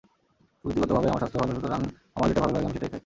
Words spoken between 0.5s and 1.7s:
প্রকৃতিগতভাবেই আমার স্বাস্থ্য ভালো,